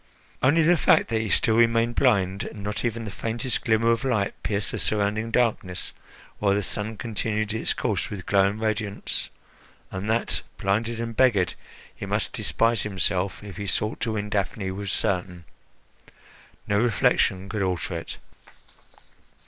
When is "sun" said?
6.63-6.97